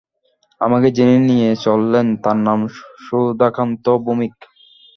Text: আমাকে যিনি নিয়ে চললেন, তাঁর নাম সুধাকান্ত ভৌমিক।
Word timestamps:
আমাকে 0.61 0.87
যিনি 0.97 1.15
নিয়ে 1.29 1.49
চললেন, 1.65 2.07
তাঁর 2.23 2.37
নাম 2.47 2.59
সুধাকান্ত 3.05 3.85
ভৌমিক। 4.03 4.35